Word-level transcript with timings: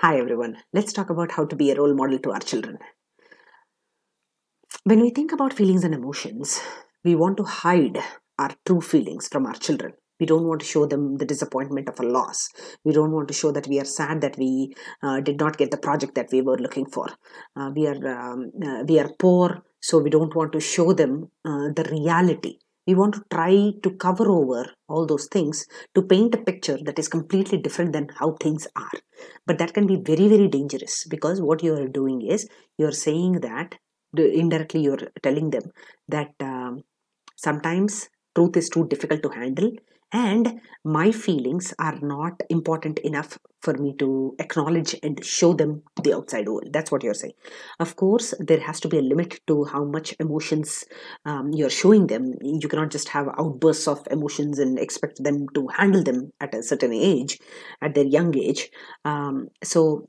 Hi 0.00 0.16
everyone. 0.16 0.58
Let's 0.72 0.92
talk 0.92 1.10
about 1.10 1.32
how 1.32 1.44
to 1.46 1.56
be 1.56 1.72
a 1.72 1.74
role 1.74 1.92
model 1.92 2.20
to 2.20 2.30
our 2.30 2.38
children. 2.38 2.78
When 4.84 5.00
we 5.00 5.10
think 5.10 5.32
about 5.32 5.52
feelings 5.52 5.82
and 5.82 5.92
emotions, 5.92 6.60
we 7.02 7.16
want 7.16 7.36
to 7.38 7.42
hide 7.42 7.98
our 8.38 8.52
true 8.64 8.80
feelings 8.80 9.26
from 9.26 9.44
our 9.44 9.54
children. 9.54 9.94
We 10.20 10.26
don't 10.26 10.46
want 10.46 10.60
to 10.60 10.66
show 10.66 10.86
them 10.86 11.16
the 11.16 11.24
disappointment 11.24 11.88
of 11.88 11.98
a 11.98 12.04
loss. 12.04 12.48
We 12.84 12.92
don't 12.92 13.10
want 13.10 13.26
to 13.26 13.34
show 13.34 13.50
that 13.50 13.66
we 13.66 13.80
are 13.80 13.84
sad 13.84 14.20
that 14.20 14.38
we 14.38 14.72
uh, 15.02 15.18
did 15.18 15.40
not 15.40 15.58
get 15.58 15.72
the 15.72 15.78
project 15.88 16.14
that 16.14 16.28
we 16.30 16.42
were 16.42 16.58
looking 16.58 16.86
for. 16.86 17.08
Uh, 17.56 17.72
we 17.74 17.88
are 17.88 18.06
um, 18.06 18.52
uh, 18.64 18.84
we 18.86 19.00
are 19.00 19.10
poor, 19.18 19.64
so 19.80 19.98
we 19.98 20.10
don't 20.10 20.36
want 20.36 20.52
to 20.52 20.60
show 20.60 20.92
them 20.92 21.32
uh, 21.44 21.70
the 21.74 21.88
reality 21.90 22.58
we 22.88 22.94
want 22.94 23.14
to 23.14 23.22
try 23.30 23.54
to 23.84 23.90
cover 24.04 24.26
over 24.30 24.62
all 24.88 25.04
those 25.06 25.26
things 25.34 25.66
to 25.94 26.02
paint 26.12 26.34
a 26.34 26.44
picture 26.48 26.78
that 26.86 26.98
is 26.98 27.08
completely 27.16 27.58
different 27.58 27.92
than 27.92 28.08
how 28.18 28.32
things 28.40 28.66
are. 28.74 28.98
But 29.46 29.58
that 29.58 29.74
can 29.74 29.86
be 29.86 29.96
very 29.96 30.28
very 30.28 30.48
dangerous 30.48 31.04
because 31.14 31.42
what 31.42 31.62
you 31.62 31.74
are 31.74 31.88
doing 32.00 32.22
is 32.36 32.48
you're 32.78 33.00
saying 33.06 33.40
that 33.48 33.76
indirectly 34.16 34.80
you're 34.80 35.08
telling 35.22 35.50
them 35.50 35.70
that 36.08 36.32
um, 36.40 36.82
sometimes 37.36 38.08
truth 38.38 38.56
is 38.56 38.68
too 38.68 38.86
difficult 38.86 39.22
to 39.24 39.30
handle 39.30 39.72
and 40.12 40.60
my 40.84 41.10
feelings 41.12 41.74
are 41.78 41.98
not 42.00 42.40
important 42.48 42.98
enough 43.00 43.38
for 43.60 43.74
me 43.74 43.94
to 43.98 44.34
acknowledge 44.38 44.94
and 45.02 45.22
show 45.24 45.52
them 45.52 45.82
to 45.96 46.02
the 46.02 46.14
outside 46.14 46.48
world. 46.48 46.68
That's 46.72 46.90
what 46.90 47.02
you're 47.02 47.14
saying. 47.14 47.34
Of 47.78 47.96
course 47.96 48.32
there 48.38 48.60
has 48.60 48.80
to 48.80 48.88
be 48.88 48.98
a 48.98 49.02
limit 49.02 49.40
to 49.48 49.64
how 49.64 49.84
much 49.84 50.14
emotions 50.18 50.84
um, 51.26 51.52
you're 51.52 51.68
showing 51.68 52.06
them. 52.06 52.34
You 52.40 52.68
cannot 52.68 52.90
just 52.90 53.08
have 53.08 53.28
outbursts 53.38 53.88
of 53.88 54.06
emotions 54.10 54.58
and 54.58 54.78
expect 54.78 55.22
them 55.22 55.46
to 55.54 55.66
handle 55.68 56.02
them 56.02 56.32
at 56.40 56.54
a 56.54 56.62
certain 56.62 56.92
age 56.92 57.38
at 57.82 57.94
their 57.94 58.06
young 58.06 58.34
age. 58.36 58.70
Um, 59.04 59.48
so 59.62 60.08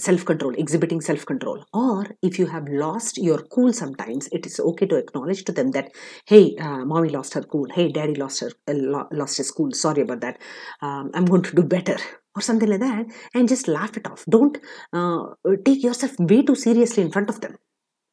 self 0.00 0.24
control, 0.24 0.54
exhibiting 0.54 1.00
self 1.00 1.24
control. 1.26 1.64
Or 1.72 2.06
if 2.22 2.38
you 2.38 2.46
have 2.46 2.68
lost 2.68 3.18
your 3.18 3.42
cool 3.42 3.72
sometimes, 3.72 4.28
it 4.32 4.46
is 4.46 4.60
okay 4.60 4.86
to 4.86 4.96
acknowledge 4.96 5.44
to 5.44 5.52
them 5.52 5.70
that, 5.72 5.92
hey, 6.26 6.56
uh, 6.56 6.84
mommy 6.84 7.10
lost 7.10 7.34
her 7.34 7.42
cool. 7.42 7.68
Hey, 7.72 7.90
daddy 7.90 8.14
lost 8.14 8.40
her 8.40 8.50
uh, 8.68 9.04
lost 9.12 9.38
his 9.38 9.50
cool. 9.50 9.72
Sorry 9.72 10.02
about 10.02 10.20
that. 10.20 10.38
Um, 10.82 11.10
I'm 11.14 11.24
going 11.24 11.42
to 11.42 11.54
do 11.54 11.62
better. 11.62 11.96
Or 12.36 12.42
something 12.42 12.68
like 12.68 12.80
that, 12.80 13.06
and 13.32 13.48
just 13.48 13.68
laugh 13.68 13.96
it 13.96 14.08
off. 14.10 14.24
Don't 14.28 14.58
uh, 14.92 15.26
take 15.64 15.84
yourself 15.84 16.18
way 16.18 16.42
too 16.42 16.56
seriously 16.56 17.04
in 17.04 17.12
front 17.12 17.30
of 17.30 17.40
them. 17.40 17.56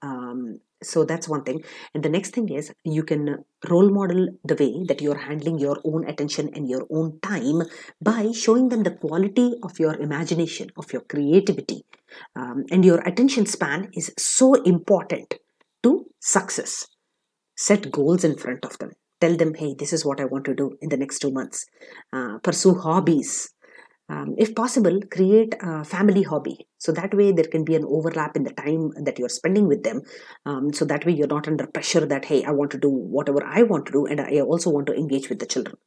Um, 0.03 0.59
so 0.83 1.03
that's 1.03 1.27
one 1.27 1.43
thing. 1.43 1.63
And 1.93 2.03
the 2.03 2.09
next 2.09 2.33
thing 2.33 2.49
is 2.49 2.73
you 2.83 3.03
can 3.03 3.43
role 3.69 3.89
model 3.89 4.29
the 4.43 4.55
way 4.55 4.83
that 4.87 5.01
you're 5.01 5.17
handling 5.17 5.59
your 5.59 5.79
own 5.83 6.07
attention 6.07 6.49
and 6.53 6.67
your 6.67 6.87
own 6.89 7.19
time 7.21 7.61
by 8.01 8.31
showing 8.31 8.69
them 8.69 8.83
the 8.83 8.91
quality 8.91 9.53
of 9.63 9.79
your 9.79 9.95
imagination 9.95 10.69
of 10.77 10.91
your 10.91 11.03
creativity. 11.03 11.83
Um, 12.35 12.65
and 12.71 12.83
your 12.83 12.99
attention 13.02 13.45
span 13.45 13.89
is 13.93 14.13
so 14.17 14.53
important 14.55 15.35
to 15.83 16.05
success. 16.19 16.87
Set 17.55 17.91
goals 17.91 18.23
in 18.23 18.37
front 18.37 18.65
of 18.65 18.77
them. 18.79 18.91
Tell 19.19 19.35
them 19.37 19.53
hey 19.53 19.75
this 19.77 19.93
is 19.93 20.03
what 20.03 20.19
i 20.19 20.25
want 20.25 20.45
to 20.45 20.55
do 20.55 20.75
in 20.81 20.89
the 20.89 20.97
next 20.97 21.19
two 21.19 21.31
months. 21.31 21.67
Uh, 22.11 22.39
pursue 22.39 22.73
hobbies 22.73 23.53
um, 24.12 24.36
if 24.38 24.54
possible 24.56 25.00
create 25.09 25.56
a 25.62 25.86
family 25.86 26.23
hobby. 26.23 26.67
So 26.80 26.92
that 26.92 27.14
way 27.14 27.31
there 27.31 27.45
can 27.45 27.64
be 27.64 27.76
an 27.76 27.86
overlap 27.86 28.36
in 28.36 28.44
the 28.44 28.52
time 28.52 28.92
that 29.06 29.17
you're 29.17 29.30
spending 29.30 29.67
with 29.67 29.84
them. 29.84 30.02
Um, 30.45 30.73
so 30.73 30.84
that 30.86 31.06
way 31.06 31.14
you're 31.14 31.36
not 31.36 31.48
under 31.48 31.67
pressure 31.67 32.06
that 32.06 32.26
hey 32.26 32.44
i 32.44 32.52
want 32.52 32.72
to 32.72 32.80
do 32.86 32.89
whatever 32.89 33.44
i 33.45 33.64
want 33.64 33.86
to 33.86 33.92
do 33.92 34.06
and 34.06 34.20
i 34.20 34.39
also 34.42 34.70
want 34.70 34.88
to 34.88 34.94
engage 34.94 35.30
with 35.30 35.39
the 35.39 35.45
children. 35.45 35.78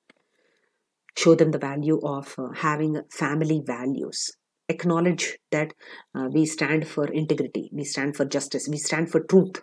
Show 1.17 1.34
them 1.34 1.50
the 1.50 1.58
value 1.58 2.00
of 2.02 2.34
uh, 2.39 2.48
having 2.55 3.02
family 3.11 3.62
values. 3.64 4.33
Acknowledge 4.69 5.36
that 5.50 5.75
uh, 6.14 6.28
we 6.33 6.47
stand 6.47 6.89
for 6.89 7.06
integrity 7.22 7.69
we 7.72 7.84
stand 7.84 8.17
for 8.17 8.25
justice 8.25 8.69
we 8.69 8.78
stand 8.78 9.11
for 9.11 9.20
truth. 9.20 9.62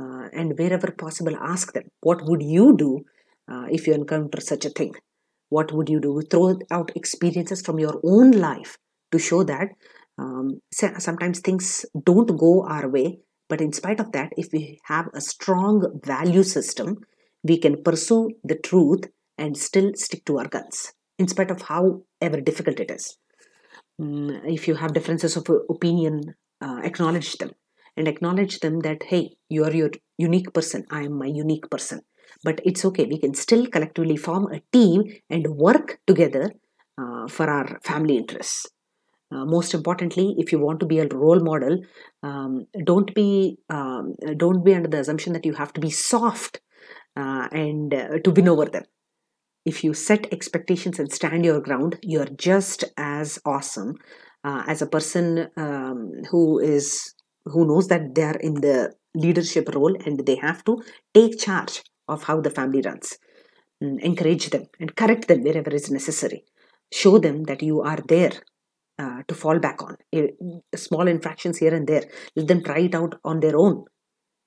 Uh, 0.00 0.28
and 0.32 0.56
wherever 0.58 0.90
possible 0.92 1.36
ask 1.52 1.72
them 1.74 1.84
what 2.00 2.24
would 2.24 2.42
you 2.42 2.74
do 2.76 3.04
uh, 3.52 3.66
if 3.70 3.86
you 3.86 3.92
encounter 3.92 4.40
such 4.40 4.64
a 4.64 4.70
thing 4.70 4.94
what 5.50 5.72
would 5.72 5.88
you 5.88 6.00
do? 6.00 6.22
Throw 6.30 6.58
out 6.70 6.90
experiences 6.96 7.60
from 7.60 7.78
your 7.78 8.00
own 8.02 8.32
life 8.32 8.78
to 9.12 9.18
show 9.18 9.42
that 9.44 9.68
um, 10.18 10.60
sometimes 10.72 11.40
things 11.40 11.84
don't 12.04 12.36
go 12.36 12.64
our 12.66 12.88
way 12.88 13.18
but 13.50 13.60
in 13.60 13.72
spite 13.72 14.00
of 14.00 14.12
that 14.12 14.32
if 14.36 14.48
we 14.52 14.78
have 14.84 15.08
a 15.12 15.20
strong 15.20 16.00
value 16.04 16.42
system 16.42 16.98
we 17.42 17.58
can 17.58 17.82
pursue 17.82 18.30
the 18.44 18.54
truth 18.54 19.04
and 19.36 19.56
still 19.56 19.90
stick 19.94 20.24
to 20.24 20.38
our 20.38 20.48
guns 20.48 20.92
in 21.18 21.26
spite 21.28 21.50
of 21.50 21.62
however 21.62 22.40
difficult 22.42 22.80
it 22.80 22.90
is. 22.90 23.16
Um, 24.00 24.30
if 24.44 24.68
you 24.68 24.74
have 24.76 24.94
differences 24.94 25.36
of 25.36 25.46
opinion 25.68 26.34
uh, 26.60 26.80
acknowledge 26.84 27.32
them 27.38 27.50
and 27.96 28.06
acknowledge 28.06 28.60
them 28.60 28.80
that 28.80 29.02
hey 29.04 29.36
you 29.48 29.64
are 29.64 29.72
your 29.72 29.90
unique 30.20 30.52
person. 30.52 30.84
I 30.90 31.02
am 31.02 31.18
my 31.18 31.26
unique 31.26 31.68
person. 31.70 32.02
But 32.44 32.60
it's 32.64 32.84
okay. 32.84 33.06
We 33.06 33.18
can 33.18 33.34
still 33.34 33.66
collectively 33.66 34.16
form 34.16 34.52
a 34.52 34.60
team 34.72 35.04
and 35.28 35.46
work 35.56 35.98
together 36.06 36.52
uh, 36.98 37.26
for 37.28 37.48
our 37.50 37.80
family 37.82 38.16
interests. 38.16 38.66
Uh, 39.32 39.44
most 39.44 39.74
importantly 39.74 40.34
if 40.38 40.50
you 40.50 40.58
want 40.58 40.80
to 40.80 40.86
be 40.86 40.98
a 40.98 41.06
role 41.06 41.38
model 41.38 41.78
um, 42.24 42.66
don't 42.84 43.14
be 43.14 43.56
um, 43.68 44.16
don't 44.36 44.64
be 44.64 44.74
under 44.74 44.88
the 44.88 44.98
assumption 44.98 45.32
that 45.32 45.46
you 45.46 45.52
have 45.52 45.72
to 45.72 45.80
be 45.80 45.88
soft 45.88 46.60
uh, 47.16 47.46
and 47.52 47.94
uh, 47.94 48.18
to 48.24 48.32
win 48.32 48.48
over 48.48 48.64
them. 48.64 48.82
If 49.64 49.84
you 49.84 49.94
set 49.94 50.32
expectations 50.32 50.98
and 50.98 51.12
stand 51.12 51.44
your 51.44 51.60
ground 51.60 51.96
you're 52.02 52.32
just 52.36 52.82
as 52.96 53.38
awesome 53.44 53.94
uh, 54.42 54.64
as 54.66 54.82
a 54.82 54.86
person 54.86 55.48
um, 55.56 56.10
who 56.28 56.58
is 56.58 57.14
who 57.44 57.68
knows 57.68 57.86
that 57.86 58.16
they 58.16 58.24
are 58.24 58.38
in 58.38 58.54
the 58.54 58.92
leadership 59.14 59.68
role 59.74 59.96
and 60.04 60.26
they 60.26 60.36
have 60.36 60.64
to 60.64 60.82
take 61.14 61.38
charge 61.38 61.82
of 62.08 62.24
how 62.24 62.40
the 62.40 62.50
family 62.50 62.82
runs. 62.82 63.18
Mm, 63.82 64.00
encourage 64.00 64.50
them 64.50 64.64
and 64.78 64.94
correct 64.96 65.28
them 65.28 65.42
wherever 65.42 65.70
is 65.70 65.90
necessary. 65.90 66.44
Show 66.92 67.18
them 67.18 67.44
that 67.44 67.62
you 67.62 67.80
are 67.82 67.98
there 68.08 68.32
uh, 68.98 69.22
to 69.28 69.34
fall 69.34 69.58
back 69.58 69.82
on. 69.82 69.96
small 70.74 71.08
infractions 71.08 71.58
here 71.58 71.74
and 71.74 71.86
there, 71.86 72.04
let 72.36 72.48
them 72.48 72.62
try 72.62 72.80
it 72.80 72.94
out 72.94 73.14
on 73.24 73.40
their 73.40 73.56
own. 73.56 73.84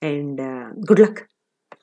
And 0.02 0.40
uh, 0.40 0.70
good 0.86 1.00
luck. 1.00 1.28